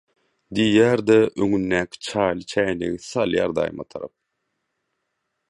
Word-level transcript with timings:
diýýär-de, 0.59 1.17
öňündäki 1.45 2.01
çaýly 2.07 2.49
çäýnegi 2.55 2.99
salýar 3.09 3.55
daýyma 3.61 3.87
tarap. 3.93 4.13